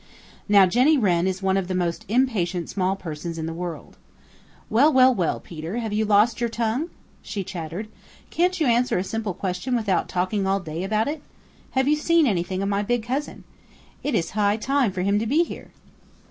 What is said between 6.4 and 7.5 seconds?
your tongue?" she